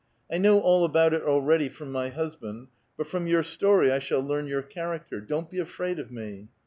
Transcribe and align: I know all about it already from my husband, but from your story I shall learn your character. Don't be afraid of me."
I 0.31 0.39
know 0.39 0.59
all 0.59 0.83
about 0.83 1.13
it 1.13 1.21
already 1.21 1.69
from 1.69 1.91
my 1.91 2.09
husband, 2.09 2.69
but 2.97 3.05
from 3.07 3.27
your 3.27 3.43
story 3.43 3.91
I 3.91 3.99
shall 3.99 4.21
learn 4.21 4.47
your 4.47 4.63
character. 4.63 5.19
Don't 5.21 5.51
be 5.51 5.59
afraid 5.59 5.99
of 5.99 6.09
me." 6.11 6.47